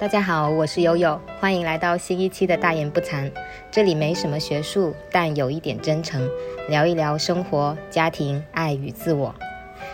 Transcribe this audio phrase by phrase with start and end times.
[0.00, 3.30] 大家好，我是悠悠，欢迎来到新一期的大言不惭。
[3.70, 6.26] 这里没什么学术，但有一点真诚，
[6.70, 9.34] 聊一聊生活、家庭、爱与自我。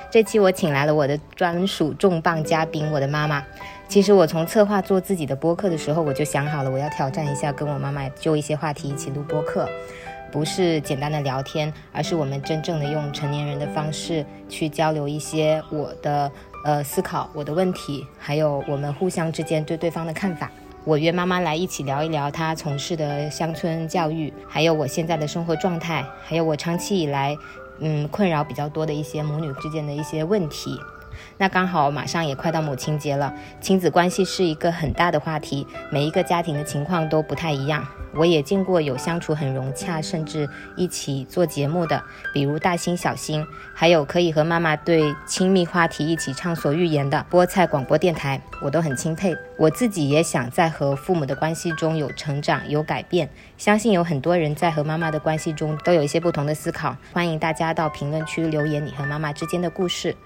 [0.09, 3.45] 这期我请来了我的专属重磅嘉宾，我的妈妈。
[3.89, 9.69] 其实我从策划做自己的播客的时候，我就想好了，我要挑战一下，跟我妈妈就一些话题一起录播客，
[10.31, 16.31] 不是简单的聊天，而是我们真正的用成年人的方式去交流一些我的
[16.65, 20.51] 呃思考、我的问题，还有我们互相之间对对方的看法。
[20.85, 27.37] 我约妈妈来一起聊一聊她从事的乡村教育，还有我现在的生活状态，还有我长期以来。
[27.81, 30.77] 嗯，困扰比较多的一些母女之间的一些问题。
[31.37, 37.87] 那刚好马上也快到母亲节了，亲子关系是一个很大的话题，每一个家庭的情况都不太一样。
[38.15, 49.37] 我也见过有相处很融洽，甚至一起做节目的，比如大星小星，还有可以和妈妈对亲密话题一起畅所欲言的菠菜广播电台，我都很钦佩。
[49.59, 53.29] 我自己也想在和父母的关系中有成长、有改变。
[53.59, 56.97] 相信有很多人在和妈妈的关系中都有一些不同的思考。
[57.13, 60.17] 欢迎大家到评论区留言你和妈妈之间的故事。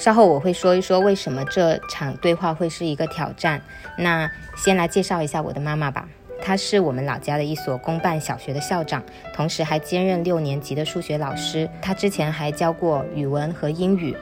[0.00, 3.60] 稍后我会说一说为什么这场对话会是一个挑战。
[3.98, 6.08] 那先来介绍一下我的妈妈吧。
[6.40, 9.02] 她是我们老家的一所公办小学的校长，
[9.34, 11.68] 同时还兼任六年级的数学老师。
[11.82, 14.16] 她之前还教过语文和英语。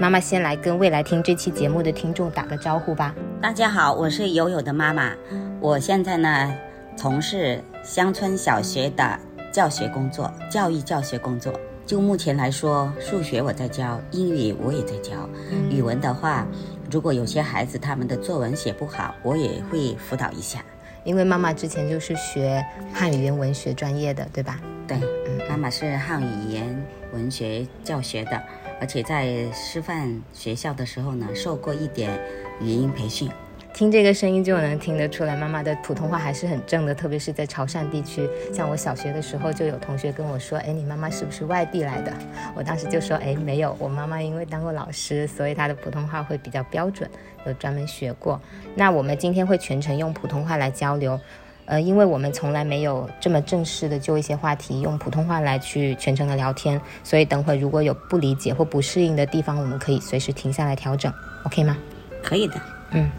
[0.00, 3.12] 妈妈先来跟未来听这期节目的听众打个招呼吧。
[3.42, 5.12] 大家好，我是友友的妈妈。
[5.60, 6.54] 我现在呢
[6.94, 9.18] 从事乡村小学的
[9.50, 11.52] 教学工作，教育教学工作。
[11.86, 15.28] 就目前来说，数学我在教，英语我也在教。
[15.70, 16.46] 语文的话，
[16.90, 20.64] 如果有些孩子他们的作文写不好，我也会辅导一下。
[21.04, 24.58] 因为妈妈之前就是学汉语言文学专业的，对吧？
[24.88, 28.42] 对，嗯，妈妈是汉语言文学教学的，
[28.80, 32.18] 而且在师范学校的时候呢，受过一点
[32.62, 33.30] 语音培训。
[33.74, 38.30] 听这个声音就能听得出来，妈妈的普通话还是很正的，特别是在潮汕地区。
[38.52, 42.12] 像我小学的时候，就有同学跟我说：“哎，你妈妈是不是外地来的？”
[42.54, 47.10] 我当时就说：“哎，没有，我妈妈因为当过老师，所以她的普通话会比较标准，
[47.46, 48.40] 有专门学过。”
[48.76, 51.18] 那我们今天会全程用普通话来交流，
[51.64, 61.12] 呃，因为我们从来没有这么正式的就一些话题用普通话来去全程的聊天，所以等会如果有不理解或不适应的地方，我们可以随时停下来调整
[61.42, 61.76] ，OK 吗？
[62.22, 62.54] 可以的，
[62.90, 63.10] 嗯。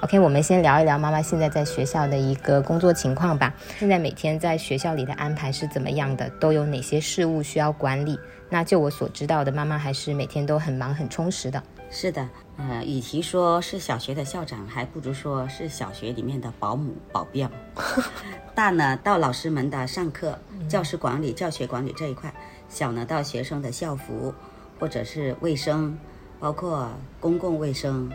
[0.00, 3.52] OK，我们先聊一聊妈妈现在在学校的一个工作情况吧。
[3.78, 6.30] 现在每天在学校里的安排是怎么样的？
[6.38, 8.18] 都有哪些事务需要管理？
[8.48, 11.60] 那就我所知道的，妈妈还是每天都很忙很充实的。
[11.90, 12.28] 是的，
[12.58, 17.50] 呃，与其说是小学的校长，还不如说是小学里面的保姆保镖。
[18.54, 20.38] 大呢到老师们的上课、
[20.68, 22.30] 教师管理、教学管理这一块；
[22.68, 24.32] 小呢到学生的校服
[24.78, 25.98] 或者是卫生，
[26.38, 26.88] 包括
[27.18, 28.08] 公共卫生。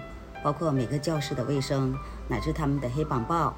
[0.44, 1.96] 包括每个教室的卫生，
[2.28, 3.56] 乃至他们的黑板报，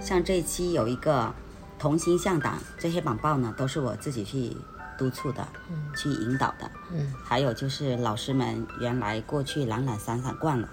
[0.00, 1.32] 像这一期有一个
[1.78, 4.56] 同心向党，这黑板报呢都是我自己去
[4.98, 10.68] 督促的，嗯，去引导的，嗯，还有就是老师们原来过去懒懒散散惯了，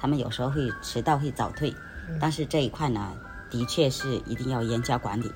[0.00, 1.74] 他们有时候会迟到会早退，
[2.20, 3.12] 但是这一块呢，
[3.50, 5.32] 的确是一定要严加管理，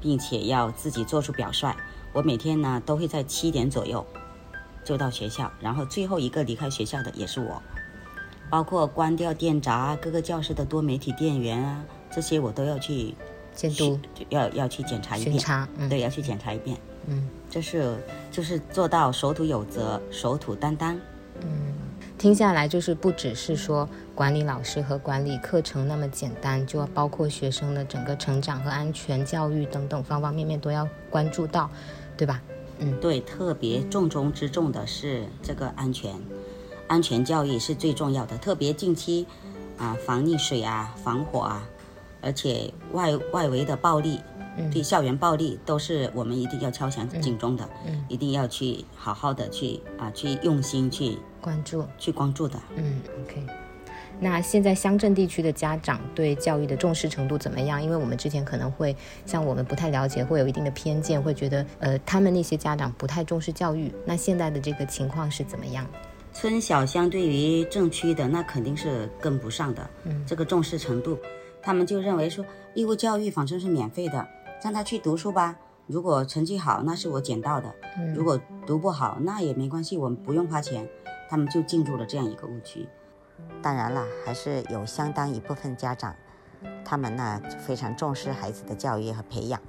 [0.00, 1.74] 并且要自己做出表率。
[2.12, 4.06] 我每天呢都会在七点左右
[4.84, 7.60] 就到学校，然后最后一个离开学校的也是我。
[8.54, 13.12] 包括关掉电闸，各个教室的多媒体电源啊，这些我都要去
[13.52, 13.98] 监督，
[14.28, 15.32] 要要去检查一遍。
[15.32, 16.76] 检查，对，要去检查一遍。
[17.08, 17.96] 嗯，这是
[18.30, 20.94] 就是做到守土有责，守土担当。
[21.42, 21.74] 嗯，
[22.16, 31.68] 听下来就是不只是说管理老师和管理课程那么简单，就要包括学生的整个成长和安全教育等等方方面面都要关注到，
[32.16, 32.40] 对吧？
[32.78, 36.14] 嗯，对，特别重中之重的是这个安全。
[36.86, 39.26] 安全教育是最重要的，特别近期，
[39.78, 41.66] 啊，防溺水啊，防火啊，
[42.20, 44.20] 而且外外围的暴力，
[44.72, 52.58] 对校园暴力都是我们一定要敲响警钟的，嗯，一定要去好好的去啊，去用心去关注，去关注的。
[52.76, 53.44] 嗯，OK。
[54.20, 57.82] 那现在乡镇地区的家长对教育的重视程度怎么样？
[57.82, 58.96] 因为我们之前可能会
[59.26, 63.92] 像我们不太了解，会有一定的偏见，会觉得呃，他们那些家长不太重视教育。
[64.06, 65.84] 那现在的这个情况是怎么样？
[66.34, 71.16] 村小相对于镇区的那肯定是跟不上的，嗯，这个重视程度，
[71.62, 72.44] 他们就认为说
[72.74, 74.28] 义务教育反正是免费的，
[74.62, 75.56] 让他去读书吧。
[75.86, 77.68] 如果成绩好，那是我捡到的；
[78.14, 80.86] 如果读不好，那也没关系，我们不用花钱。
[81.26, 82.86] 他们就进入了这样一个误区。
[83.62, 86.14] 当然了，还是有相当一部分家长，
[86.84, 89.60] 他们呢非常重视孩子的教育和培养。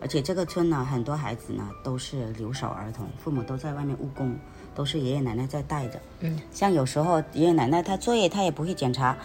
[0.00, 4.36] 而且这个村呢，很多孩子呢都是留守儿童，父母都在外面务工。
[4.78, 9.18] 都是爷爷奶奶在带着，嗯，像有时候爷爷奶奶他作业他也不会检查，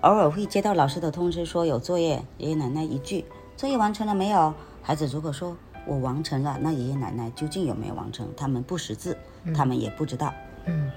[0.00, 3.26] 偶尔会接到老师的通知说有作业，爷爷奶奶一句
[3.58, 4.54] 作业完成了没有？
[4.82, 5.54] 孩子如果说
[5.86, 8.26] 我完成了，那爷爷奶奶究竟有没有完成？
[8.34, 9.14] 他们不识字，
[9.54, 10.32] 他们也不知道。
[10.64, 10.90] 嗯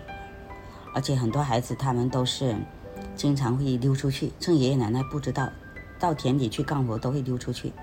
[0.96, 2.56] 而且很多孩子他们都是
[3.18, 5.50] 经常会溜出去，趁爷爷奶奶不知道，
[6.00, 7.74] 到田里去干活都会溜出去，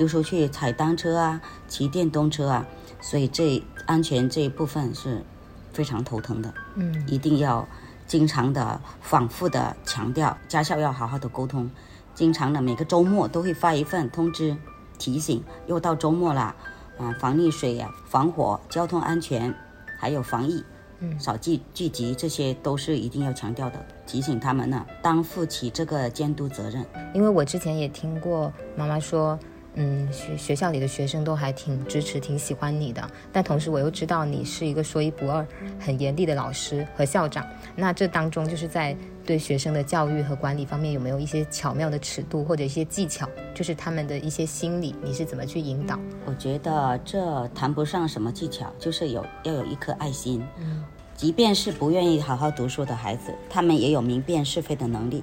[0.00, 2.66] 溜出去踩单车啊，骑电动车啊，
[3.00, 5.24] 所以这安全这一部分是
[5.72, 7.66] 非常头疼的，嗯一定要
[8.06, 11.70] 经常的、反复的强调，家校要好好的沟通，
[12.14, 14.56] 经常的每个周末都会发一份通知
[14.98, 16.54] 提醒，又到周末了，
[16.98, 19.54] 啊、防溺水呀、防火、交通安全，
[19.98, 20.64] 还有防疫。
[21.02, 26.84] 嗯少聚聚集，这些都是一定要强调的，提醒他们呢，担负起这个监督责任。
[27.14, 29.38] 因为我之前也听过妈妈说，
[29.74, 33.08] 嗯，学学校里的学生都还挺支持、挺喜欢你的。
[33.32, 35.46] 但同时我又知道你是一个说一不二、
[35.78, 37.46] 很严厉的老师和校长。
[37.76, 43.28] 那这当中就是在对学生的教育和管理方面有没有一些巧妙的尺度或者一些技巧？
[43.54, 45.98] 就是他们的一些心理，你是怎么去引导？
[46.24, 50.42] 我觉得这谈不上什么技巧，就是有要有一颗爱心。
[50.58, 50.82] 嗯，
[51.14, 55.22] 即便是不愿意好好读书的孩子，他们也有明辨是非的能力。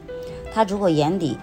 [0.54, 1.38] 他如果眼里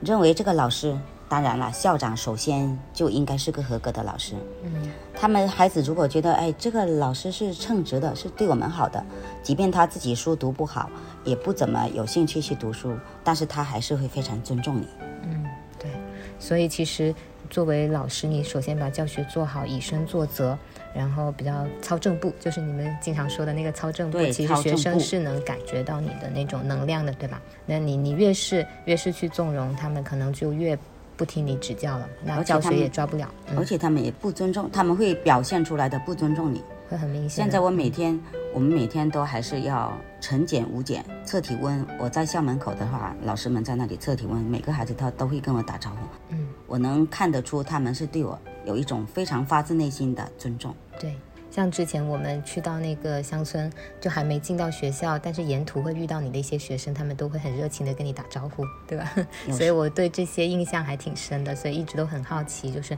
[0.00, 0.96] 认为这个老师，
[1.28, 4.34] 当然了，校长首先就应该是个合格的老师。
[4.64, 4.90] 嗯
[5.20, 9.04] 他们孩子如果觉得，哎，这个老师是称职的，是对我们好的，
[9.42, 10.88] 即便他自己书读不好，
[11.24, 14.86] 也不怎么有兴趣去读书，但是他还是会非常尊重你。
[15.24, 15.44] 嗯，
[15.76, 15.90] 对。
[16.38, 17.12] 所以其实
[17.50, 20.56] 作为老师，你首先把教学做好，以身作则，
[20.94, 24.18] 然后比较操正步，就是你们经常说的那个操正步。
[24.18, 27.42] 对其实学生是能感觉到你的那种能量的，对吧？
[27.66, 30.78] 那你你越是越是去纵容他们，可能就越
[31.18, 36.62] 不听你指教了，那教学而且他们也抓不了，嗯而，且他们也不尊重，他们会表现出来的不尊重你。
[36.88, 37.44] 会很明显。
[37.44, 38.18] 现在我每天，
[38.54, 41.84] 我们每天都还是要晨检、午检、测体温。
[41.98, 45.96] 我在校门口的话，老师们在那里测体温，每个孩子他都会跟我打招呼。
[46.30, 50.74] 嗯，我能看得出他们是对我有一种非常发自内心的尊重。
[50.98, 51.14] 对，
[51.50, 59.10] 像之前我们去到那个乡村，就还没进到学校，但是沿途会遇到你的一些学生，他们都会很热情的跟你打招呼，对吧？
[59.50, 62.96] 所以我对这些印象还挺深的，所以一直都很好奇，就是，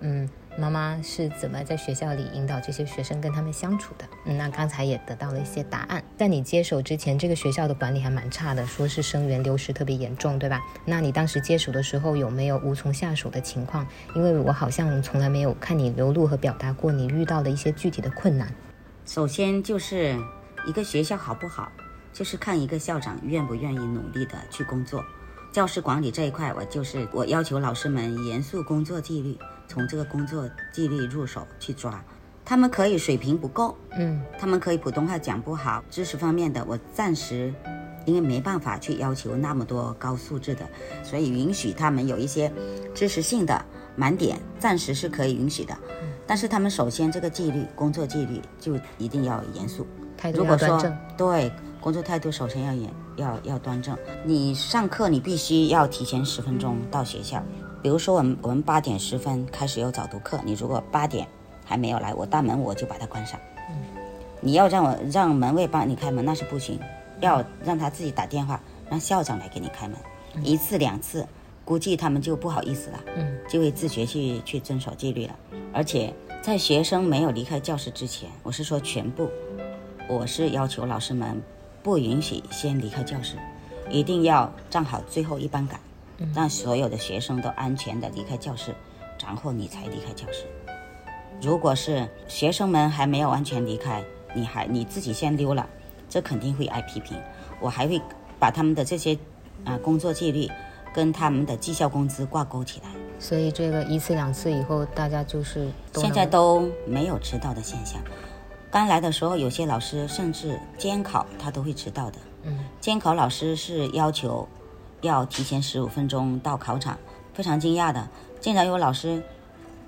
[0.00, 4.04] 嗯，妈妈是怎么在学校里引导这些学生跟他们相处的？
[4.26, 6.02] 嗯，那刚才也得到了一些答案。
[6.16, 10.60] 在你接手之前，这个学校的管理还蛮差的，说是生源流失特别严重，对吧？
[10.84, 13.86] 那你当时接手的时候有没有无从下手的情况？
[14.14, 18.52] 因为我好像从来没有看你流露和表达过你遇到的一些具体的困难。
[19.06, 20.18] 首先就是
[20.66, 21.70] 一个学校好不好，
[22.12, 25.02] 就是看一个校长愿不愿意努力的去工作。
[25.52, 29.36] 教师管理这一块，我就是我要求老师们严肃工作纪律，
[29.70, 32.02] 从这个工作纪律入手去抓。
[32.44, 37.54] 他们可以水平不够，嗯他们可以普通话讲不好，知识方面的我暂时
[38.04, 40.68] 因为没办法去要求那么多高素质的，
[41.04, 42.52] 所以允许他们有一些
[42.92, 43.64] 知识性的
[43.94, 45.76] 满点，暂时是可以允许的。
[46.26, 49.86] 但是他们首先这个纪律，工作纪律就一定要严肃。
[50.16, 51.16] 态度如果说要端正。
[51.16, 53.96] 对工作态度，首先要严要要端正。
[54.24, 57.42] 你上课你必须要提前十分钟到学校，
[57.82, 61.26] 比如说我们我们八点十分开始有早读课，你如果八点
[61.64, 63.38] 还没有来，我大门我就把它关上。
[63.70, 63.76] 嗯
[64.42, 66.80] 你要让我让门卫帮你开门那是不行，
[67.20, 69.96] 要让他自己打电话让校长来给你开门，
[70.42, 71.26] 一次两次，
[71.62, 73.00] 估计他们就不好意思了。
[73.16, 75.36] 嗯就会自觉去去遵守纪律了。
[75.74, 79.28] 而且在学生没有离开教室之前，我是说全部，
[80.08, 81.40] 我是要求老师们
[81.82, 83.36] 不允许先离开教室，
[83.90, 85.78] 一定要站好最后一班岗，
[86.34, 88.74] 让所有的学生都安全的离开教室，
[89.22, 90.46] 然后你才离开教室。
[91.40, 95.66] 如果是学生们还没有安全离开，你还你自己先溜了，
[96.08, 97.16] 这肯定会挨批评。
[97.60, 98.00] 我还会
[98.38, 99.18] 把他们的这些
[99.64, 100.48] 啊、工作纪律
[100.94, 102.90] 跟他们的绩效工资挂钩起来。
[103.18, 108.00] 所以这个一次两次以后，大家就是现在都没有迟到的现象。
[108.70, 112.18] 刚来的时候，有些老师甚至监考他都会迟到的。
[112.44, 114.48] 嗯监考老师是要求
[115.02, 116.98] 要提前十五分钟到考场，
[117.32, 118.08] 非常惊讶的，
[118.40, 119.22] 竟然有老师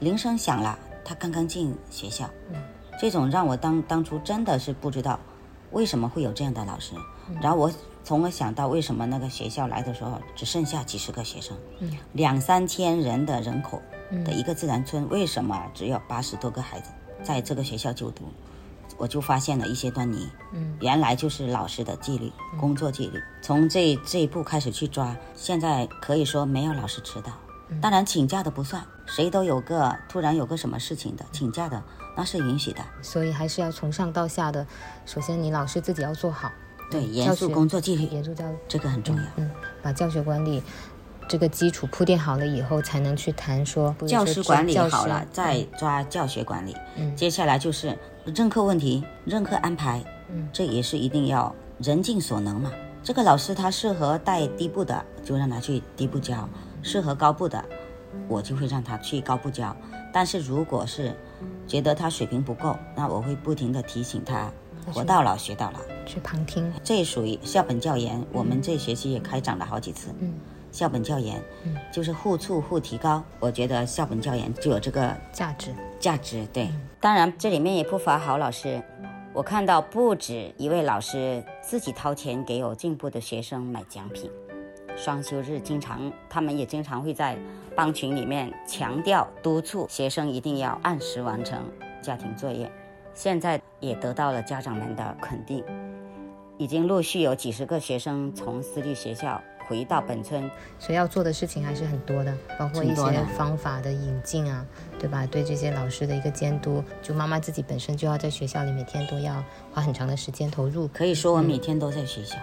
[0.00, 2.28] 铃声响了，他刚刚进学校。
[3.00, 5.18] 这种让我当当初真的是不知道
[5.72, 6.94] 为什么会有这样的老师。
[7.40, 7.72] 然后我
[8.04, 16.90] 从而想到为什么那个学校来的时候只剩下几十个学生，嗯两三千人的人口嗯的一个自然村，为什么只有八十多个孩子
[17.22, 18.24] 在这个学校就读？
[18.96, 20.28] 我就发现了一些端倪。
[20.52, 25.16] 嗯原来就是老师的纪律、工作纪律，从这这一步开始去抓。
[25.34, 27.32] 现在可以说没有老师迟到，
[27.80, 31.80] 当然请假的不算，谁都有个突然有个什么事情的请假的，
[32.16, 32.82] 那是允许的。
[33.00, 34.66] 所以还是要从上到下的，
[35.06, 36.50] 首先你老师自己要做好，
[36.90, 39.22] 对，严肃工作纪律，严肃教育，这个很重要。
[39.36, 39.48] 嗯，
[39.80, 40.60] 把教学管理
[41.28, 46.76] 这个基础铺垫好了以后，才能去谈说教师管理教好了，再抓教学管理。
[46.96, 52.70] 嗯接下来就是任课问题、任课安排，嗯这也是一定要人尽所能嘛。
[53.02, 56.48] 这个老师他适合带低部的，就让他去低部教；
[56.82, 57.64] 适合高部的，
[58.28, 59.74] 我就会让他去高部教。
[60.12, 61.12] 但是如果是
[61.66, 64.52] 觉得他水平不够，那我会不停的提醒他，
[64.92, 65.80] 活到老学到老。
[66.04, 70.10] 去旁听，这也属于校本教研，我们这学期也开展了好几次。
[70.20, 70.34] 嗯，
[70.72, 71.40] 校本教研，
[71.92, 73.22] 就是互促互提高。
[73.38, 76.44] 我觉得校本教研就有这个价值，价值。
[76.52, 78.82] 对，当然这里面也不乏好老师。
[79.34, 84.30] 我看到不止一位老师自己掏钱给有进步的学生买奖品。
[84.94, 87.38] 双休日经常，他们也经常会在
[87.74, 91.62] 班群里面强调督促学生一定要按时完成
[92.02, 92.70] 家庭作业。
[93.14, 95.64] 现在也得到了家长们的肯定，
[96.58, 104.64] 已经陆续有几十个学生从私立学校回到本村所以要做的事情还是很多的，包括一些方法的引进啊，
[104.98, 105.26] 对吧？
[105.26, 109.42] 对这些老师的一个监督，就妈妈自己本身就要在学校里每天都要
[109.72, 110.88] 花很长的时间投入。
[110.88, 112.36] 可以说我每天都在学校，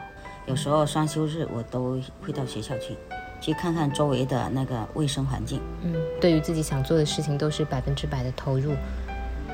[0.46, 2.98] 有时候双休日我都会到学校去，
[3.40, 5.62] 去看看周围的那个卫生环境。
[5.84, 8.74] 嗯，对于自己想做的事情都是百分之百的投入，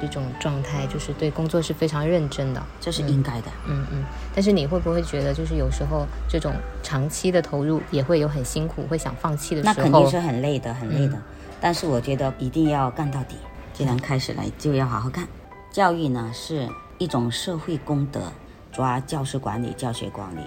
[0.02, 2.62] 这种状态就是对工作是非常认真的。
[2.80, 3.48] 这是应该的。
[3.68, 9.74] 嗯嗯，但是你会不会觉得，就是有时候这种长期的投入也会有很辛苦，会想放弃的时候？
[9.75, 11.22] 那肯定是很累的，很累的。
[11.62, 13.36] 但是我觉得一定要干到底，
[13.74, 15.28] 既然开始了，就要好好干。
[15.72, 18.32] 教育呢是一种社会公德，
[18.72, 20.42] 抓教师管理、教学管理，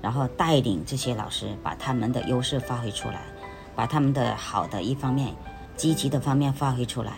[0.00, 3.20] 然后带领这些老师把他们的优势发挥出来，
[3.74, 5.34] 把他们的好的一方面、
[5.76, 7.12] 积极的方面发挥出来。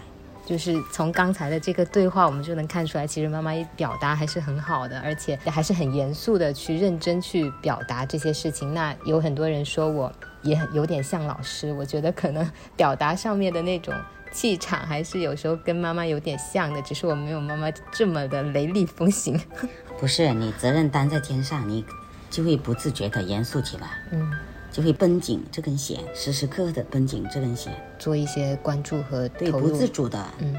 [0.47, 8.75] 就是从刚才的这个对话，我们就能看出来，其实妈妈表达还是很好的，而且还是很严肃的去认真去表达这些事情。
[8.75, 12.47] 那有很多人说我也很有点像老师，我觉得可能
[12.77, 13.95] 表达上面的那种
[14.33, 19.41] 气场，还是有时候跟妈妈有点像的，只是我没有妈妈这么的雷厉风行。
[19.99, 21.85] 不是你责任担在肩上，你
[22.29, 24.31] 就会不自觉的严肃起来，嗯，
[24.75, 29.69] 就会绷紧这根弦，时时刻刻的绷紧这根弦，做一些关注和对，不。
[29.71, 30.53] 自主的嗯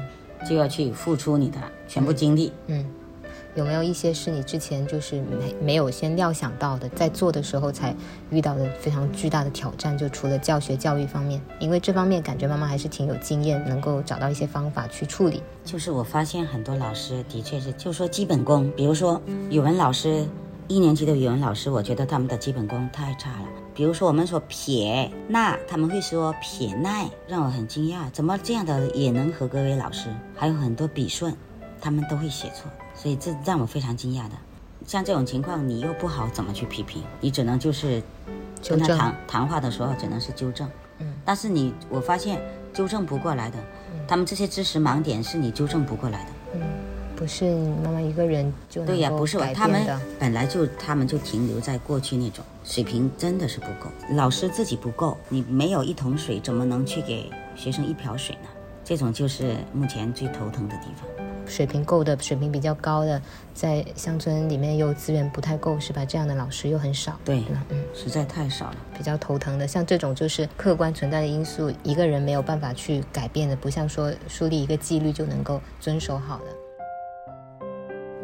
[0.48, 2.50] 就要去付出你的全部精力。
[2.68, 2.82] 嗯，
[3.54, 7.94] 有没有一些是你之前就是没没有先料想到的，在做的时候才
[8.30, 9.98] 遇到的非常巨大的挑战？
[9.98, 15.42] 就除了教学教育方面，因为这方面感觉妈妈还是挺有经验，能够找到一些方法去处理。
[15.62, 19.20] 就是我发现很多老师的确是，就说基本功，比如说
[19.50, 20.26] 语文老师，
[20.68, 23.48] 一年级的语文老师，我觉得他们的基本功太差了。
[23.76, 30.08] 比如说我们说撇捺，他们会说撇捺，让我很惊讶，怎么这样的也能合格为老师？
[30.34, 31.36] 还有很多笔顺，
[31.78, 34.34] 他们都会写错，所以这让我非常惊讶的。
[34.86, 38.02] 像这种情况，你又不好怎么去批评，你只能就是
[38.66, 40.66] 跟他谈谈话的时候，只能是纠正。
[41.00, 42.40] 嗯，但是你我发现
[42.72, 43.58] 纠正不过来的，
[44.08, 46.30] 他们这些知识盲点是你纠正不过来的。
[47.16, 47.44] 嗯，不是
[47.82, 49.98] 妈妈一个人就能对呀，够不是我改他们的。
[50.18, 53.90] 本来就他们就停留在过去那种水平，真的是不够。
[54.14, 58.48] 老师自己不够，你没有一桶水，怎么能去给学生一瓢水呢？
[58.84, 61.08] 这种就是目前最头疼的地方。
[61.44, 63.20] 水平够的、水平比较高的，
[63.54, 66.04] 在乡村里面又资源不太够，是吧？
[66.04, 67.64] 这样的老师又很少，对吧？
[67.68, 68.76] 嗯，实在太少了。
[68.96, 76.44] 比较头疼的，像这种就是客观存在的因素，一个人没有办法去改变的，不像说树立一个纪律就能够遵守好的。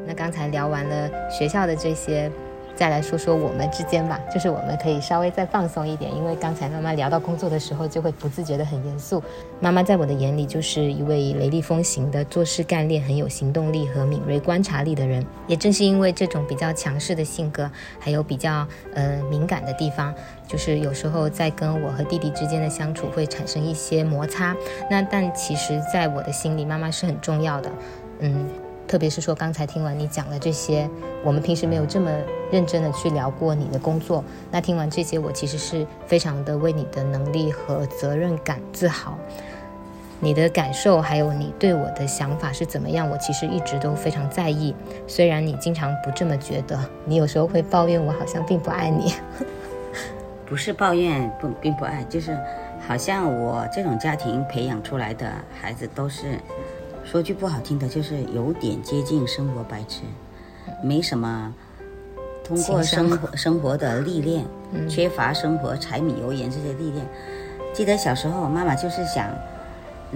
[0.07, 2.31] 那刚才聊完了学校的这些，
[2.75, 9.23] 再来说说我们之间吧，就是我们可以稍微再放松一点，因为刚才妈妈聊到工作的时候，就会不自觉的很严肃。
[9.61, 15.25] 妈妈在我的眼里就是一位雷厉风行的、做事干练、很有行动力和敏锐观察力的人。
[15.47, 20.13] 也正是因为这种比较强势的性格，还有比较呃敏感的地方，
[20.49, 24.57] 就是有时候在跟我和弟弟之间的相处会产生一些摩擦。
[24.91, 27.71] 那但其实，在我的心里，妈妈是很重要的。
[28.21, 28.49] 嗯，
[28.93, 30.87] 特别是说刚才听完你讲的这些，
[31.25, 32.11] 我们平时没有这么
[32.51, 34.23] 认真的去聊过你的工作。
[34.51, 39.19] 那听完这些，我其实是非常的为你的能力和责任感自豪。
[40.21, 44.75] 你的感受还有你对我的想法是怎么样，我其实一直都非常在意。
[45.07, 49.15] 虽然你经常不这么觉得，你有时候会抱怨我好像并不爱你。
[50.45, 52.39] 不是抱怨不并不爱，就是
[52.87, 56.39] 好像我这种家庭培养出来的孩子都是，
[57.13, 60.01] 说句不好听的，就是有点接近生活白痴，
[60.83, 61.55] 没什么
[62.43, 64.47] 通过生活生活的历练，
[64.89, 67.07] 缺乏生活柴米油盐这些历练。
[67.75, 69.29] 记得小时候，妈妈就是想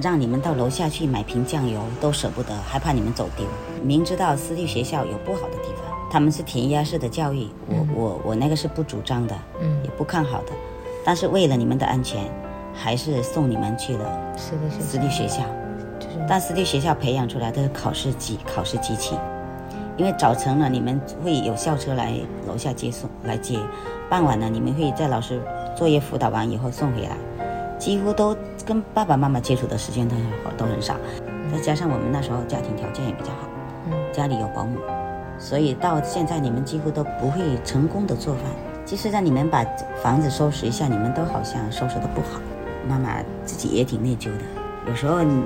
[0.00, 3.44] 让你们到楼下去买瓶酱油，都舍不得，害怕你们走丢。
[3.82, 10.52] 明知道私立学校有不好的地方，他们是填鸭式的教育，我我我那个是不主张的，嗯也不看好的。
[11.04, 12.24] 但是为了你们的安全，
[12.72, 14.34] 还是送你们去了
[14.80, 15.42] 私立学校。
[16.16, 19.16] 就是但私立学校培养出来的考试机、考试机器，
[19.96, 22.12] 因为早晨呢，你们会有校车来
[22.46, 23.58] 楼下接送来接，
[24.08, 25.40] 傍晚呢，你们会在老师
[25.76, 27.16] 作业辅导完以后送回来，
[27.78, 30.94] 几乎都跟爸爸妈妈接触的时间都很都很少。
[31.52, 33.49] 再加上我们那时候家庭条件也比较好，
[33.87, 34.78] 嗯家里有保姆，
[35.38, 38.44] 所以到现在你们几乎都不会成功的做饭。
[38.85, 39.64] 即使让你们把
[40.00, 42.40] 房子收拾一下，你们都好像收拾的不好。
[42.88, 44.42] 妈妈自己也挺内疚的，
[44.88, 45.42] 有时候你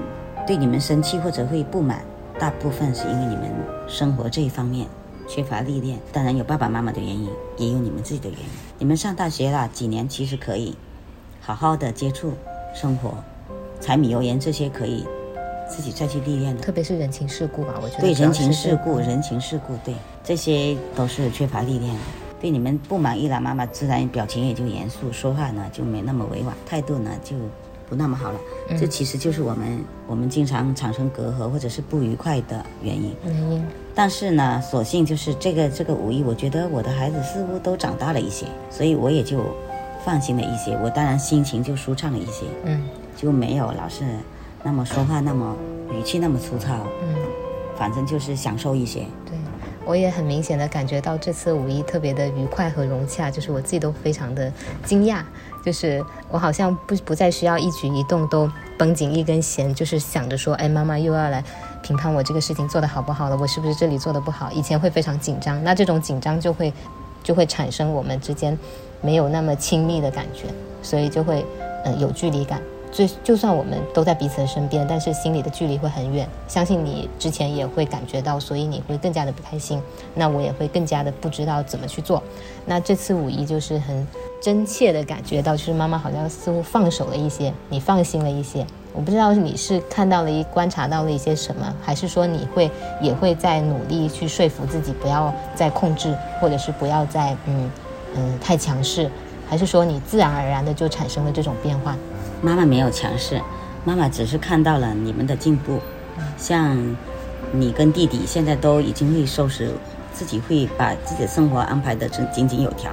[0.51, 2.03] 对你们生气或者会不满，
[2.37, 3.49] 大部分是因为你们
[3.87, 4.85] 生活这一方面
[5.29, 5.97] 缺乏历练。
[6.13, 8.47] 当然有爸爸妈妈的原因，也有你们自己的原因。
[8.77, 10.75] 你们上大学了几年，其实可以
[11.41, 12.33] 好好的接触
[12.75, 13.15] 生活，
[13.81, 15.07] 柴米油盐这些可以
[15.69, 16.61] 自己再去历练的。
[16.61, 22.01] 特别是人情世故吧，我觉得对人情世故，人情世故，对这些都是缺乏历练的。
[22.41, 27.37] 对你们不满意了，妈妈自然表情也就严肃，说话呢就没那么委婉，态度呢就
[27.91, 28.41] 不那么好了。
[28.79, 33.15] 这其实就是我们我们经常产生隔阂或者是不愉快的原因。
[33.25, 33.67] 原因。
[33.95, 39.45] 但是呢，所幸就是这个这个五一，我觉得我的孩子似乎都长大了一些，所以我也就
[40.05, 40.79] 放心了一些。
[40.83, 42.81] 我当然心情就舒畅了一些，嗯
[43.17, 44.05] 就没有老是
[44.63, 45.55] 那么说话那么
[45.93, 47.17] 语气那么粗糙，嗯，
[47.77, 49.05] 反正就是享受一些。
[49.85, 54.53] 我也很明显的感觉到这次五一特别的愉快和融洽，就是我自己都非常的
[54.85, 55.23] 惊讶，
[55.65, 61.43] 就是我好像不不再需要一举一动都绷紧一根弦，就是想着说，哎，妈妈又要来
[61.83, 64.51] 评判我这个事情做得好不好了，我是不是这里做得不好？
[64.53, 66.73] 以前会非常紧张，那这种紧张就会
[67.23, 68.57] 就会产生我们之间
[69.01, 70.45] 没有那么亲密的感觉，
[70.83, 71.45] 所以就会
[71.85, 72.61] 嗯、呃有距离感。
[72.93, 76.29] 就就算我们都在彼此的身边，但是心里的距离会很远。
[76.49, 79.81] 相信你之前也会感觉到，所以你会更加的不开心。
[80.15, 82.23] 那我也会更加的不知道怎么去做。
[82.67, 84.07] 那这次五一就是很
[84.43, 88.67] 真切的感觉到，就是妈妈好像似乎放手了一些，你放心了一些。
[88.93, 92.69] 我不知道你是看到了一观察到了一些什么，还是说你会
[93.01, 97.71] 也会在努力去说服自己不要再控制，或者是不要再嗯
[98.17, 99.09] 嗯太强势，
[99.49, 101.97] 还是说你自然而然的就产生了这种变化？
[102.43, 103.41] 妈妈没有强势，
[103.85, 105.81] 妈妈只是看到了你们的进步，
[106.37, 106.77] 像
[107.53, 109.71] 你跟弟弟现在都已经会收拾，
[110.13, 112.93] 自己会把自己的生活安排的井井井有条，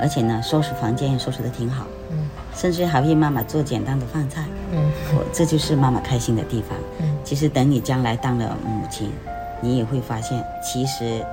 [0.00, 2.28] 而且呢，收拾房间也收拾的挺好，嗯。
[2.54, 4.92] 甚至还为妈妈做简单的饭菜，嗯。
[5.14, 6.76] 我这就是妈妈开心的地方。
[7.00, 7.16] 嗯。
[7.24, 9.10] 其实等你将来当了母亲，
[9.62, 11.24] 你也会发现，其实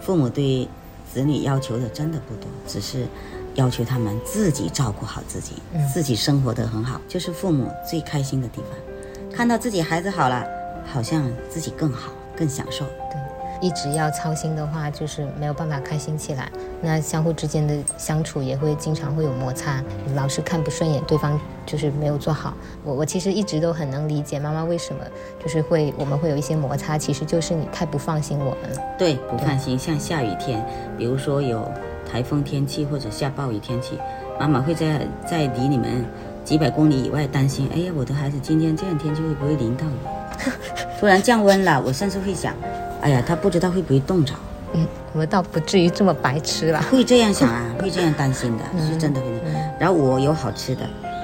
[0.00, 0.68] 父母对
[1.12, 3.06] 子女要求的真的不多，只是
[3.54, 9.36] 要求他们自己照顾好自己，嗯自己生活得很好，就是父母最开心的地方。
[9.36, 10.44] 看到自己孩子好了，
[10.84, 12.84] 好像自己更好，更享受。
[13.10, 16.50] 对，一直要操心的话，就是没有办法开心起来。
[16.82, 19.82] 那相互之间的相处也会经常会有摩擦，
[20.14, 22.54] 老是看不顺眼，对方就是没有做好。
[22.82, 25.04] 我我其实一直都很能理解妈妈为什么
[25.42, 28.82] 就是会我们会有一些摩擦，其实就是你太不放心我们了。
[28.98, 30.64] 对，不放心，像下雨天，
[30.96, 31.70] 比如说有
[32.10, 33.98] 台风天气或者下暴雨天气，
[34.38, 36.04] 妈妈会在在离你们
[36.44, 40.50] 几百公里以外担心，哎呀，我的孩子今天这样天气会不会淋到雨？
[40.98, 42.54] 突然降温了，我甚至会想，
[43.00, 44.34] 哎呀，他不知道会不会冻着，
[44.74, 46.82] 嗯，我们倒不至于这么白痴啦。
[46.90, 49.38] 会这样想啊， 会这样担心的，是真的会的。
[49.46, 50.82] 嗯然后我有好吃的，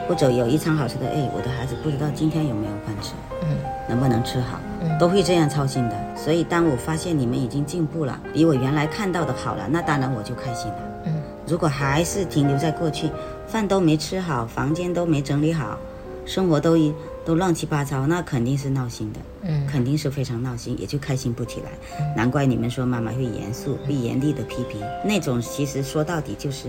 [0.09, 3.49] 或者有一餐好吃的，哎，我的孩子不知道今天有没有饭吃，嗯
[3.87, 5.97] 能不能吃好，嗯都会这样操心的。
[6.17, 10.79] 所以当我发现你们已经进步了，比我原来看到的好了，那当然我就开心了。
[11.07, 13.09] 嗯如果还是停留在过去，
[13.47, 15.79] 饭都没吃好，房间都没整理好，
[16.25, 16.93] 生活都一
[17.25, 21.71] 都乱七八糟，那肯定是闹心的，嗯肯定是非常闹心，也就开心不起来。
[22.17, 26.67] 难怪你们说妈妈会严肃，会严厉的批评，那种其实说到底就是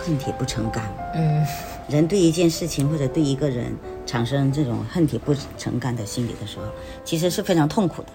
[0.00, 0.80] 恨铁不成钢。
[1.16, 1.44] 嗯
[1.88, 3.72] 人对一件事情或者对一个人
[4.10, 6.64] 产生这种恨铁不成钢的心理的时候，
[7.04, 8.08] 其实是非常痛苦的。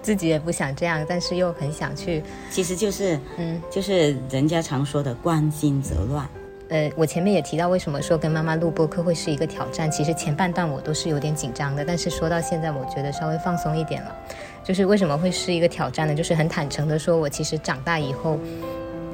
[0.00, 2.22] 自己也不想这样，但是又很想去。
[2.52, 6.24] 其实就是，嗯，就是人家常说的“关心则乱”。
[6.70, 9.90] 呃，我前面也提到，为什么说跟妈妈录播课会是一个挑战？
[9.90, 14.14] 其实前半段我都是有点紧张的，但是说到现在，我觉得稍微放松一点了。
[14.62, 16.14] 就是为什么会是一个挑战呢？
[16.14, 18.38] 就是很坦诚的说，我其实长大以后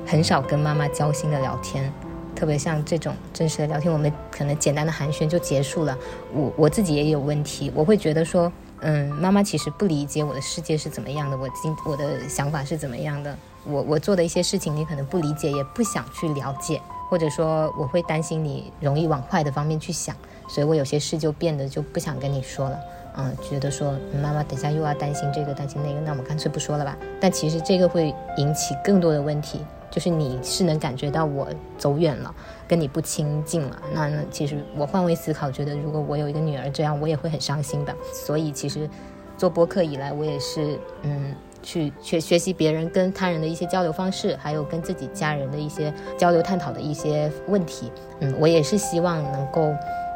[0.07, 1.91] 很少跟妈妈交心的聊天，
[2.41, 5.95] 特别像这种真实的聊天，我们可能简单的寒暄就结束了。
[6.33, 8.51] 我我自己也有问题，我会觉得说，
[8.81, 16.81] 嗯，妈妈其实不理解我的世界是怎么样的，我今我的想法是怎么样的，我我做的一些事情你可能不理解，也不想去了解。
[17.11, 20.17] 或者说我会担心你容易往坏的方面去想，
[20.49, 22.81] 所以我有些事就变得就不想跟你说了。
[23.19, 26.97] 嗯，觉得说妈妈等下又要担心这个担心那个，那我们干脆不说了吧。
[27.21, 32.35] 但其实这个会引起更多的问题，就是你是能感觉到我走远了，
[32.69, 33.83] 跟你不亲近了。
[33.93, 37.95] 那其实我换位思考，觉得如果我有一个女儿这样，我也会很伤心的。
[38.13, 38.89] 所以其实
[39.37, 41.35] 做播客以来，我也是嗯。
[41.63, 47.93] 去学学习别人跟他人的一些交流方式，还有跟自己家人的一些交流探讨的一些问题。
[48.21, 49.71] 嗯，我也是希望能够。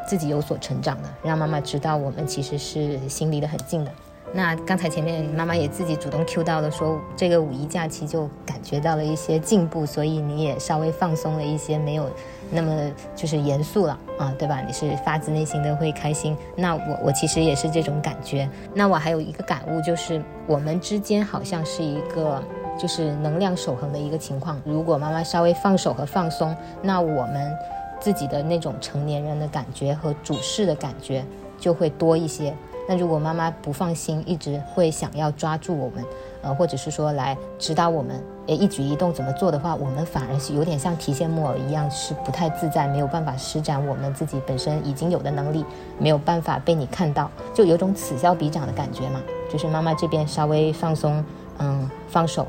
[0.07, 3.91] 自己有所成长的，让妈妈知道我们其实是心离得很近的。
[4.33, 12.09] 那刚才前面妈妈也自己主动 Q 到了，说这个五一假期就感觉到了一些进步，所以你也稍微放松了一些，没有
[12.51, 14.61] 那么就是严肃了啊，对吧？
[14.67, 16.37] 你是发自内心的会开心。
[16.57, 18.49] 那我我其实也是这种感觉。
[18.75, 22.43] 那我还有一个感悟就是，我们之间好像是一个
[22.79, 24.61] 就是能量守恒的一个情况。
[24.65, 27.53] 如果妈妈稍微放手和放松，那我们。
[28.01, 31.25] 自己的那种成年人的感觉和主事的感觉
[31.59, 32.55] 就会多一些。
[32.87, 36.05] 那如果妈妈不放心，一直会想要抓住我们，
[36.43, 45.65] 呃，或者是说来指导我们，诶，一举一动怎么做的话，我们反而是有点像提线木偶一样，是不太自在，没有办法施展我们自己本身已经有的能力，
[45.99, 49.21] 没有办法被你看到，就有种此消彼长的感觉嘛。
[49.51, 51.25] 就是妈妈这边稍微放松，
[51.59, 52.47] 嗯，放手。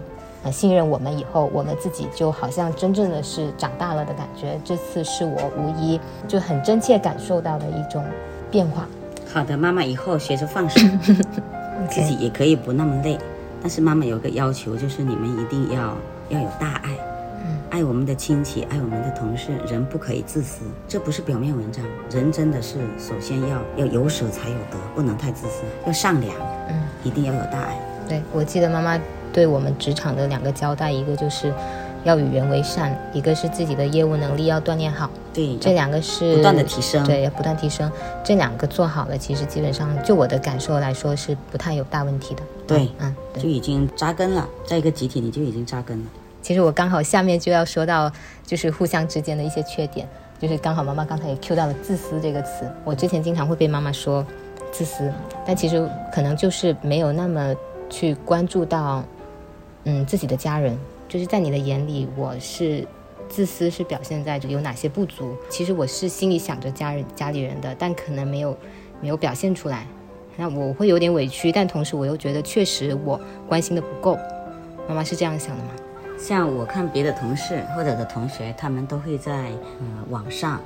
[0.51, 4.59] 信任我们以后，我们自己就好像真正的是长大了的感觉。
[4.63, 8.03] 这次是我无疑就很真切感受到的一种
[8.51, 8.85] 变化。
[9.35, 10.79] 好的，妈妈以后学着放手，
[11.91, 13.19] 自己也可以不那么累。
[13.61, 15.93] 但是妈妈有个要求，就是你们一定要
[16.29, 16.97] 要有大爱，
[17.69, 19.51] 爱我们的亲戚，爱我们的同事。
[19.69, 21.83] 人不可以自私，这不是表面文章。
[22.09, 26.33] 人真的是首先要要有舍才有得，不能太自私，要善良，
[26.69, 27.77] 嗯，一定要有大爱。
[28.07, 28.97] 对，我记得妈妈。
[29.33, 31.53] 对我们职场的两个交代，一个就是
[32.05, 35.09] 要与人为善，一个是自己的业务能力要锻炼好。
[35.33, 37.03] 对，这两个是不断的提升。
[37.03, 37.91] 对，要不断提升。
[38.23, 42.43] 这两个做好了，其实基本上就我的感受来说是不太有大问题的。
[42.67, 46.05] 对，嗯，就已经扎根了，在一个集体你就已经扎根了。
[46.41, 48.09] 其实我刚好下面就要说到，
[48.45, 50.07] 就是互相之间的一些缺点，
[50.39, 52.71] 就是刚好妈妈刚才也 Q 到了“自私”这个词。
[52.83, 54.23] 我之前经常会被妈妈说
[54.71, 55.11] 自私，
[55.43, 57.55] 但其实可能就是没有那么
[57.89, 59.03] 去关注到。
[59.87, 60.75] 嗯，自己的家人，
[61.07, 62.85] 就是在你的眼里，我是
[63.29, 65.35] 自私，是表现在有哪些不足？
[65.49, 68.57] 其实我是心里想着家人、家里人的，但可能没有
[69.01, 69.87] 没有表现出来。
[70.35, 74.17] 那我会有点委屈，但同时我又觉得确实我关心的不够。
[74.87, 75.69] 妈妈是这样想的吗？
[76.17, 79.33] 像我看别的同事或者的同学，他们都会在
[79.79, 80.59] 呃网上，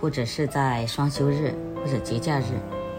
[0.00, 2.44] 或者是在双休日或者节假日，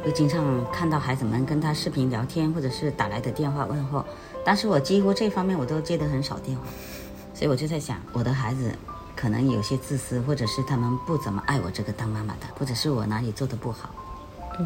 [0.04, 4.04] 会经常看到孩子们跟他视频聊天，或者是打来的电话问候。
[4.46, 6.64] 但是我几乎这方面我都接得很少电话，
[7.34, 8.72] 所以我就在想，我的孩子
[9.16, 13.90] 可能有些自私，或者是他们不怎么爱我这个当妈妈的，或者是我哪里做的不好，
[14.60, 14.66] 嗯，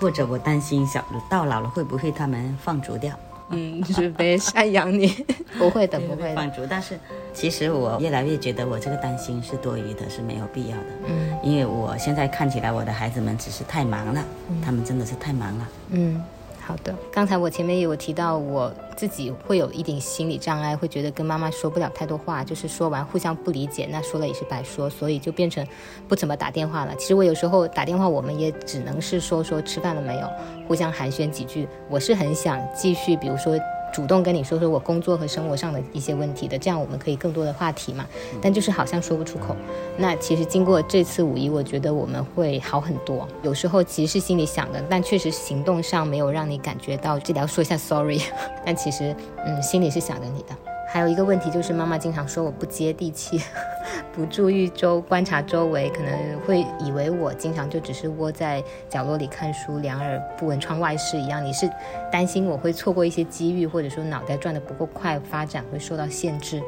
[0.00, 3.14] 或者我担心小到老了会不会他们放逐掉，
[3.50, 5.06] 嗯，就是被赡养你，
[5.58, 6.64] 不会的，不会放逐。
[6.66, 6.98] 但是
[7.34, 14.24] 其实我越来越觉得我这个担心是多余的，是没有必要的，嗯，因为我现在看起来我的孩子们只是太忙了，
[14.64, 16.22] 他们真的是太忙了，嗯。
[16.66, 25.66] 好的，刚才我前面也有提到，我自己会有一点心理障碍，会觉得跟妈妈说不了太多话，就是说完互相不理解，那说了也是白说，所以就变成
[26.08, 26.94] 不怎么打电话了。
[26.96, 30.28] 其实我有时候打电话，我们也只能是说说吃饭了没有，
[30.66, 31.68] 互相寒暄几句。
[31.90, 33.58] 我是很想继续，比如说。
[33.94, 38.04] 主动跟你说说我工作和生活上的一些问题的，这样我们可以更多的话题嘛。
[38.42, 39.54] 但就是好像说不出口。
[39.96, 43.28] 那其实经过这次五一，我觉得我们会好很多。
[43.44, 47.16] 有时候其实是心里想的，但确实行动上没有让你感觉到。
[47.20, 48.20] 这里要说一下 sorry，
[48.66, 49.14] 但其实
[49.46, 50.73] 嗯，心里是想着你的。
[50.94, 53.42] 还有一个问题就是，妈妈经常说我不接地气，
[54.14, 61.44] 不注意周观察周围，可能会以为我经常就只是窝在角落里看书，两耳不闻窗外事一样。
[61.44, 61.68] 你是
[62.12, 66.62] 担心我会错过一些机遇，或者说脑袋转得不够快，发展会受到限制，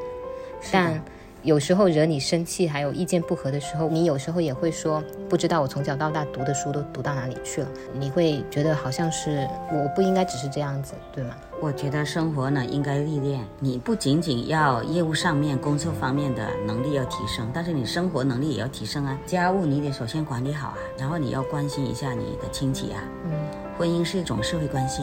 [0.73, 1.01] 但。
[1.47, 7.69] 有时候惹你生气，还有意见不合的时候，你有时候也会说，不知道我从小到大读的书都读到哪里去了。
[7.95, 11.37] 你会觉得好像是我不应该只是这样子，对吗？
[11.63, 19.17] 我觉得生活呢应该历练，你不仅仅要业务上面、工作方面的能力要提升，但是你生活能力也要提升啊。
[19.25, 23.01] 家务你得首先管理好啊，然后你要关心一下你的亲戚啊。
[23.25, 23.31] 嗯，
[23.79, 25.03] 婚姻是一种社会关系，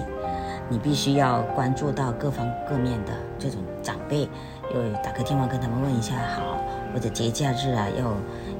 [0.67, 4.27] 你必须要关注到各方各面的这种长辈。
[4.73, 6.57] 又打个电话跟他们问一下好，
[6.93, 8.05] 或者节假日啊，要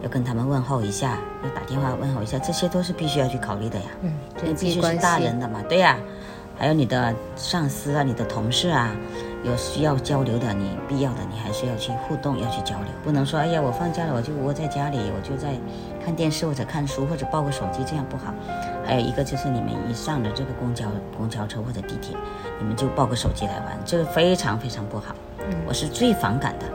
[0.04, 3.86] 要跟他们问候一下，要打电话问候一下，这些都是必须要去考虑的呀。
[4.02, 5.98] 嗯，这必须是大人的嘛，对呀。
[6.56, 8.96] 还有你的上司啊、你的同事啊，
[9.44, 15.50] 有需要交流的，你必要的你还是要去互动，要去交流，不能说哎呀我放假了我就窝在家里，我就在
[16.06, 18.32] 看电视或者看书或者抱个手机，这样不好。
[18.86, 20.86] 还有一个就是你们一上了这个公交
[21.18, 22.16] 公交车或者地铁，
[22.60, 25.16] 你们就抱个手机来玩，这个非常非常不好。
[25.50, 26.66] 嗯我是最反感的。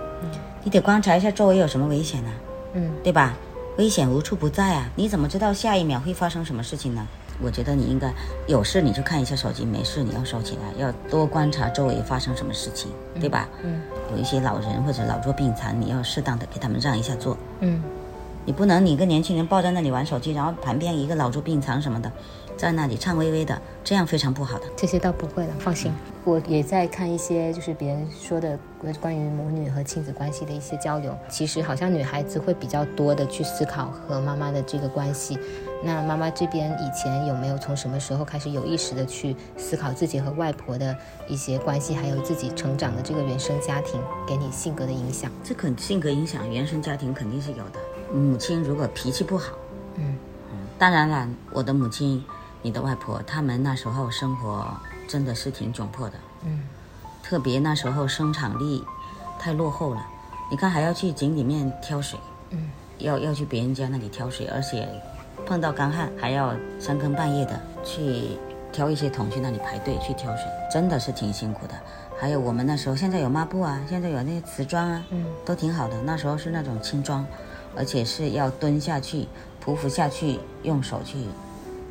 [0.63, 2.31] 你得观察一下周围有什么危险呢、
[2.75, 3.35] 嗯对吧？
[3.79, 4.91] 危险无处不在啊！
[4.97, 7.07] 你怎么知道下一秒会发生什么事情呢？
[7.41, 8.13] 我觉得你应该
[8.49, 13.49] 有事你就看一下手机，没事你要收起来，要多观察周围发生什么事情，对吧？
[13.63, 13.81] 嗯
[14.13, 17.37] 有一些老人或者老弱病残，你要适当的给他们让一下座。
[17.61, 17.81] 嗯
[18.49, 22.11] 你不能你一个年轻人抱在那里玩手机，然后旁边一个老弱病残什么的，
[22.57, 24.65] 在那里颤巍巍的，这样非常不好的。
[24.75, 25.93] 这些倒不会了，放心。
[26.25, 28.59] 我也在看一些就是别人说的
[29.03, 31.15] 关于母女和亲子关系的一些交流。
[31.29, 35.39] 其实好像女孩子会比较多的去思考和妈妈的这个关系。
[35.85, 40.97] 那妈妈这边以前有没有从什么时候开始有意识的去思考自己和外婆的
[41.29, 45.31] 一些关系，还有自己成长的这个原生家庭给你性格的影响？
[45.45, 47.79] 这肯性格影响，原生家庭肯定是有的。
[48.13, 49.53] 母亲如果脾气不好，
[49.97, 50.17] 嗯
[50.79, 52.25] 当然了，我的母亲、
[52.63, 54.67] 你的外婆，他们那时候生活
[55.09, 56.63] 真的是挺窘迫的，嗯
[57.23, 58.85] 特别那时候生产力
[59.39, 60.07] 太落后了。
[60.51, 62.19] 你看，还要去井里面挑水，
[62.51, 64.89] 嗯要要去别人家那里挑水，而且
[65.45, 68.39] 碰到干旱还要三更半夜的去
[68.73, 71.75] 挑一些桶去那里排队去挑水，真的是挺辛苦的。
[72.19, 76.01] 还有我们那时候现在有抹布啊，现在有那些瓷砖啊，嗯都挺好的。
[76.03, 77.25] 那时候是那种轻装，
[77.77, 79.27] 而且是要蹲下去、
[79.65, 81.19] 匍匐下去，用手去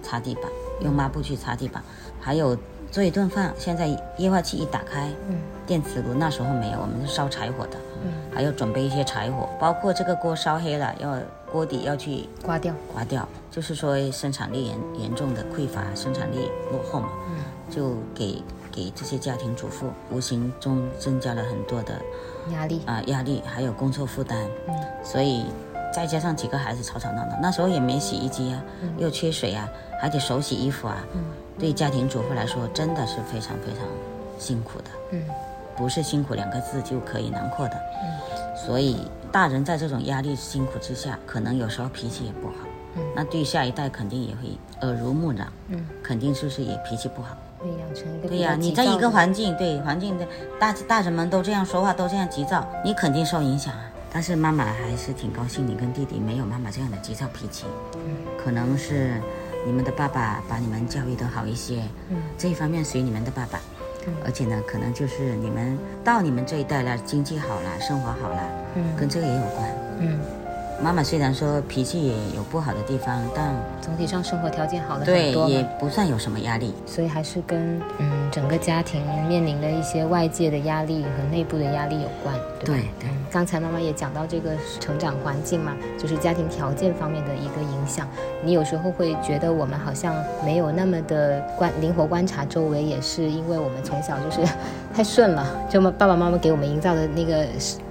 [0.04, 0.44] 擦地板，
[0.82, 1.84] 用抹布去擦地板。
[2.20, 2.58] 还有
[2.92, 3.88] 做一顿饭，现在
[4.18, 11.20] 液化气一打开，嗯电磁炉那时候没有，我们是烧柴火的，嗯，还要准备一些柴火，包括这个锅烧黑了，要
[11.52, 12.74] 锅底要去刮掉。
[12.94, 22.02] 刮掉，就是说生产力严严重的匮乏，生产力落后嘛，嗯就给给这些家庭主妇无形中增加了很多的
[22.52, 22.82] 压力。
[22.86, 24.38] 啊、压力，还有工作负担，
[24.70, 25.46] 嗯所以
[25.98, 28.62] 再加上几个孩子吵吵闹闹，那时候也没洗衣机啊，
[29.00, 29.68] 又缺水啊，
[30.00, 31.20] 还得手洗衣服啊，嗯。
[31.58, 33.84] 对家庭主妇来说真的是非常非常
[34.38, 35.24] 辛苦的，嗯。
[35.76, 38.56] 不是辛苦两个字就可以囊括的，嗯。
[38.56, 42.54] 所以大人在这种压力辛苦之下，可能有时候脾气也不好，
[42.96, 43.02] 嗯。
[43.16, 47.36] 那对下一代肯定也会耳濡目染，嗯，肯定是不是也脾气不好。
[47.58, 50.28] 会养成一个对呀、你在一个环境，对环境的
[50.60, 53.82] 大大人们都这样说话，都这样急躁，你肯定受影响啊。
[54.12, 57.66] 但是妈妈还是挺高兴，你跟弟弟没有妈妈这样的急躁脾气，
[58.38, 59.22] 可能是
[59.66, 62.18] 你们的爸爸把你们教育得好一些，嗯。
[62.38, 63.60] 这一方面随你们的爸爸，
[64.08, 64.14] 嗯。
[64.26, 68.42] 而且呢，可能就是你们到你们这一代了，经济好了，生活好了，
[68.76, 68.96] 嗯。
[68.96, 69.70] 跟这个也有关。
[70.00, 70.20] 嗯，
[70.82, 76.74] 妈妈虽然说脾气也有不好的地方，但总体上生活条件好了很对也，不算有什么压力。
[76.86, 82.76] 所以还是跟嗯整个家庭面临的一些外界的压力和内部的压力有关，对？
[82.76, 88.08] 对对嗯刚才妈妈也讲到这个成长环境嘛，就是家庭条件方面的一个影响。
[88.42, 94.42] 你有时候会觉得我们好像没有那么的观灵活观察周围，也是因为我们从小就是
[94.96, 97.46] 太顺了，就爸爸妈妈给我们营造的那个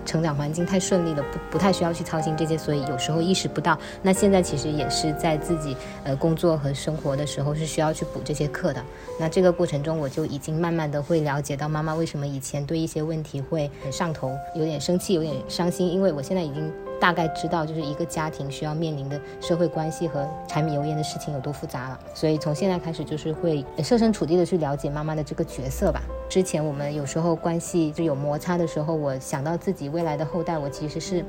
[0.07, 3.77] 成长环境太顺利了，不不太需要去操心这些，所以有时候意识不到。
[4.01, 8.83] 那现在其实也是在自己呃工作和生活的时候是需要去补这些课的。
[9.19, 16.73] 那这个过程中，我就已经慢慢的会了解到妈妈为什么以前对一些问题会很上头，有点生气，有点伤心，因为我现在已经。
[17.01, 26.03] 大概知道，就是一个家庭需要面临的社会关系和柴米油盐的事情有多复杂了，所以从现在开始就是会设身处地的去了解妈妈的这个角色吧。
[26.29, 31.25] 之前我们有时候关系就有摩擦的时候，我想到自己未来的后代，我其实是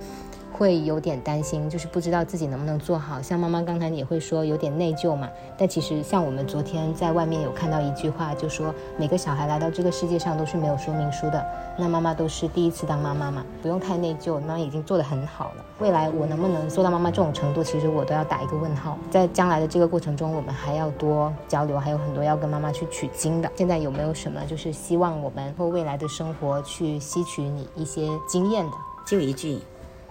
[0.51, 3.21] 会有点担心，就是不知道自己能不能做好。
[3.21, 11.45] 像妈妈刚才也会说有点内疚嘛，但其实像我们昨天在外面有看到一句话，就说每个小孩来到这个世界上都是没有说明书的，
[11.77, 15.65] 那妈妈都是第一次当妈妈嘛，不用太内疚，妈妈已经做得很好了。
[15.79, 18.97] 未来我能不能做到妈妈这种程度，其实我都要打一个问号。
[19.11, 23.51] 在将来的这个过程中，我们还要多交流，还有很多要跟妈妈去取经的。
[23.55, 28.71] 现在有没有什么就是希望我们或未来的生活去吸取你一些经验的？
[29.05, 29.59] 就一句，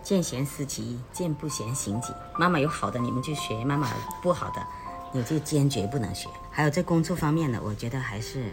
[0.07, 2.13] 见贤思齐，见不贤行己。
[2.39, 3.89] 妈妈有好的你们就学，妈妈
[4.23, 4.63] 不好的
[5.11, 6.29] 你就坚决不能学。
[6.49, 8.45] 还有在工作方面呢，我觉得还是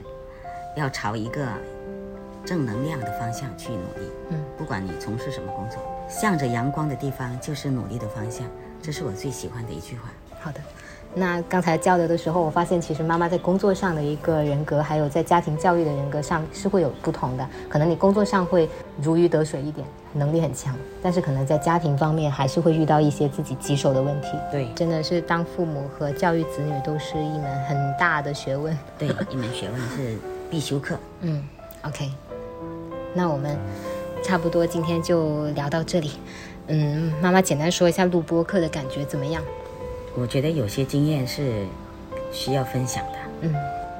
[0.75, 1.45] 要朝一个
[2.43, 4.11] 正能量的方向去努力。
[4.31, 5.77] 嗯，不管你从事什么工作，
[6.09, 8.47] 向着阳光的地方就是努力的方向。
[8.81, 10.09] 这是我最喜欢的一句话。
[10.41, 10.59] 好的，
[11.13, 17.47] 那刚才交流的时候，我发现其实妈妈在工作上的一个人格，还有在家庭教育的人格上是会有不同的。
[17.69, 18.67] 可能你工作上会
[18.99, 24.29] 如鱼得水一点，能力很强，但是可能在家庭方面还是会遇到一些自己棘手的问题。
[24.51, 28.77] 对真的是当父母和教育子女都是一门很大的学问。
[28.97, 30.17] 对，一门学问是
[30.49, 30.97] 必修课。
[31.21, 31.43] 嗯
[31.81, 32.11] ，OK，
[33.13, 33.57] 那我们
[34.23, 36.11] 差不多今天就聊到这里。
[36.67, 39.43] 嗯，妈妈简单说一下录播课的感觉怎么样？
[40.15, 41.65] 我觉得有些经验是
[42.31, 43.55] 需要分享的，嗯，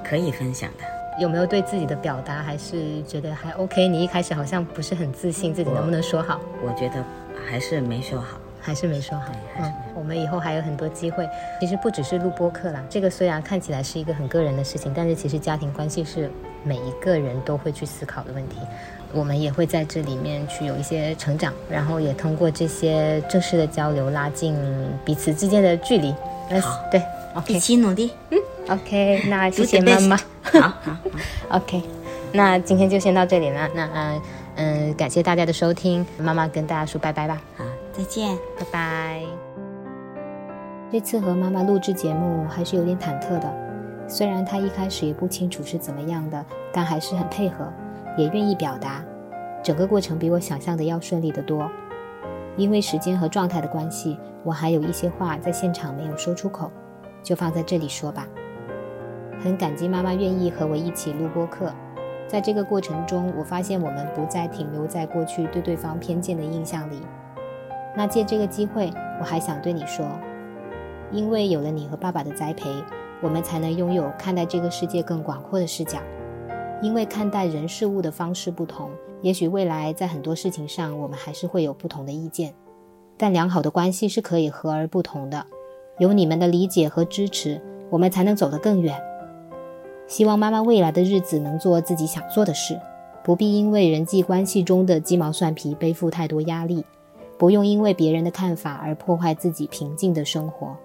[0.07, 0.92] 可以分享的。
[1.19, 3.87] 有没有对自己的表达还是觉得还 OK？
[3.87, 6.39] 你一开始好像不是很自信，自己能不能说好？
[6.65, 7.03] 我觉得
[7.49, 8.37] 还是没说好。
[8.65, 9.25] 还是没说好
[9.59, 11.27] 嗯，我们以后还有很多机会。
[11.59, 16.31] 其实不只是录播课啦，这个虽然看起来是一个很个人的事情，但是其实家庭关系是
[16.63, 18.59] 每一个人都会去思考的问题。
[19.11, 24.55] 我们也会在这里面去有一些成长，然后也通过这些正式的交流拉近
[25.03, 26.15] 彼此之间的距离。
[26.61, 27.01] 好对
[27.47, 28.11] 一起努力。
[28.69, 30.17] OK，那谢谢妈妈。
[30.41, 30.97] 好好好，
[31.57, 31.83] OK，
[32.31, 33.69] 那今天就先到这里了。
[33.75, 34.21] 那嗯
[34.55, 37.41] 嗯，感谢大家的收听，妈妈跟大家说拜拜吧。
[37.57, 38.37] 好，再见。
[38.57, 39.21] 拜拜。
[40.91, 43.51] 这次和妈妈录制节目还是有点忐忑的，
[44.07, 47.65] 虽然她一开始也不清楚是怎么样的，但还是很配合，
[48.17, 49.03] 也愿意表达。
[49.63, 51.69] 整个过程比我想象的要顺利得多。
[52.55, 56.71] 因为时间和状态的关系，我还有一些话在现场没有说出口，
[57.23, 58.27] 就放在这里说吧。
[59.43, 61.69] 很感激妈妈愿意和我一起录播课，
[62.29, 67.01] 在这个过程中，我发现我们不再停留在过去对对方偏见的印象里。
[67.93, 70.05] 那借这个机会，我还想对你说，
[71.11, 72.69] 因为有了你和爸爸的栽培，
[73.21, 75.99] 我们才能拥有看待这个世界更广阔的视角。
[76.81, 78.89] 因为看待人事物的方式不同，
[79.21, 82.53] 也许未来在很多事情上我们还是会有不同的意见，
[83.17, 85.45] 但良好的关系是可以和而不同的。
[85.99, 88.97] 有你们的理解和支持，我们才能走得更远。
[90.13, 92.79] 希望妈妈未来的日子能做自己想做的事，
[93.23, 96.85] 不必因为人际关系中的鸡毛蒜皮背负太多压力，
[97.35, 100.77] 不用因为别人的看法而破坏自己平静的生活，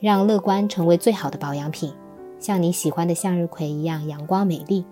[0.00, 1.92] 让乐观成为最好的保养品，
[2.40, 4.86] 像你喜欢的向日葵一样阳光美丽。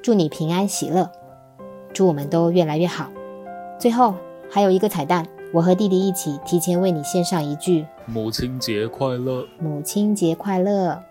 [0.00, 1.10] 祝你平安喜乐，
[1.92, 3.10] 祝我们都越来越好。
[3.76, 4.14] 最后
[4.48, 9.44] 还有一个彩蛋，我和弟弟一起提前为你献上一句母亲节快乐！
[9.58, 11.02] 母亲节快乐。